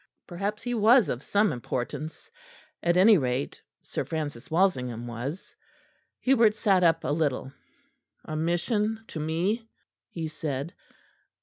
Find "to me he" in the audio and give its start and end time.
9.09-10.27